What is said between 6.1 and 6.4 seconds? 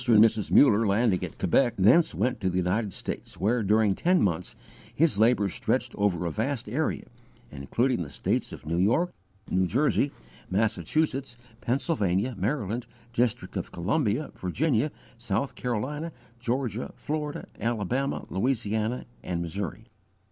a